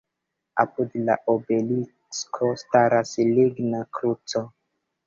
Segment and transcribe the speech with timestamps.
[0.63, 4.49] Apud la obelisko staras ligna kruco.